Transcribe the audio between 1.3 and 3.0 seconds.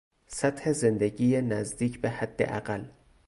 نزدیک به حداقل